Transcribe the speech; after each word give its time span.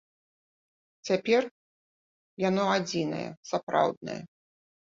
Цяпер 1.09 1.43
яно 2.47 2.63
адзінае 2.79 3.23
сапраўднае. 3.51 4.21